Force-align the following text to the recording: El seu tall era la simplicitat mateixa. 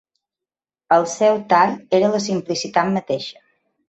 El 0.95 1.03
seu 1.11 1.37
tall 1.51 1.75
era 1.97 2.09
la 2.13 2.21
simplicitat 2.29 2.91
mateixa. 2.97 3.43